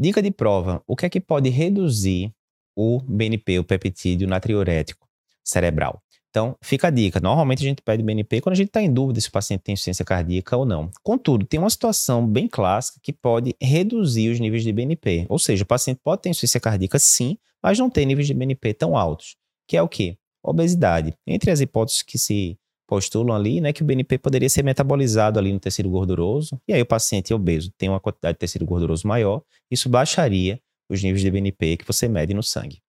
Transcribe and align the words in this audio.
Dica 0.00 0.22
de 0.22 0.30
prova: 0.30 0.80
o 0.86 0.94
que 0.94 1.06
é 1.06 1.10
que 1.10 1.20
pode 1.20 1.48
reduzir 1.48 2.32
o 2.76 3.00
BNP, 3.00 3.58
o 3.58 3.64
peptídeo 3.64 4.28
natriurético 4.28 5.08
cerebral? 5.42 6.00
Então, 6.30 6.56
fica 6.62 6.86
a 6.86 6.90
dica. 6.90 7.18
Normalmente 7.18 7.64
a 7.64 7.68
gente 7.68 7.82
pede 7.82 8.02
BNP 8.02 8.40
quando 8.40 8.52
a 8.52 8.56
gente 8.56 8.68
está 8.68 8.80
em 8.80 8.92
dúvida 8.92 9.20
se 9.20 9.28
o 9.28 9.32
paciente 9.32 9.62
tem 9.62 9.72
insuficiência 9.72 10.04
cardíaca 10.04 10.56
ou 10.56 10.64
não. 10.64 10.88
Contudo, 11.02 11.44
tem 11.44 11.58
uma 11.58 11.70
situação 11.70 12.24
bem 12.24 12.46
clássica 12.46 13.00
que 13.02 13.12
pode 13.12 13.56
reduzir 13.60 14.30
os 14.30 14.38
níveis 14.38 14.62
de 14.62 14.72
BNP. 14.72 15.26
Ou 15.28 15.38
seja, 15.38 15.64
o 15.64 15.66
paciente 15.66 16.00
pode 16.04 16.22
ter 16.22 16.28
insuficiência 16.28 16.60
cardíaca 16.60 16.98
sim, 17.00 17.36
mas 17.60 17.76
não 17.76 17.90
tem 17.90 18.06
níveis 18.06 18.28
de 18.28 18.34
BNP 18.34 18.74
tão 18.74 18.96
altos. 18.96 19.34
Que 19.66 19.76
é 19.76 19.82
o 19.82 19.88
quê? 19.88 20.16
Obesidade. 20.44 21.12
Entre 21.26 21.50
as 21.50 21.60
hipóteses 21.60 22.02
que 22.02 22.18
se 22.18 22.56
postulam 22.88 23.36
ali, 23.36 23.60
né, 23.60 23.72
que 23.72 23.82
o 23.82 23.84
BNP 23.84 24.18
poderia 24.18 24.48
ser 24.48 24.64
metabolizado 24.64 25.38
ali 25.38 25.52
no 25.52 25.60
tecido 25.60 25.90
gorduroso, 25.90 26.58
e 26.66 26.72
aí 26.72 26.80
o 26.80 26.86
paciente 26.86 27.32
obeso 27.34 27.70
tem 27.76 27.88
uma 27.88 28.00
quantidade 28.00 28.34
de 28.34 28.38
tecido 28.38 28.64
gorduroso 28.64 29.06
maior, 29.06 29.42
isso 29.70 29.88
baixaria 29.88 30.58
os 30.88 31.02
níveis 31.02 31.20
de 31.20 31.30
BNP 31.30 31.76
que 31.76 31.86
você 31.86 32.08
mede 32.08 32.32
no 32.32 32.42
sangue. 32.42 32.80